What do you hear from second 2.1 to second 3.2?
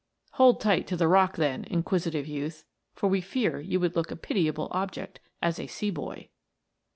youth, for